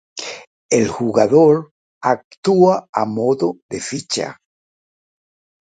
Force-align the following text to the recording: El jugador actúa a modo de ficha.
El 0.71 0.87
jugador 0.87 1.73
actúa 2.03 2.87
a 2.91 3.05
modo 3.05 3.57
de 3.69 3.79
ficha. 3.79 4.39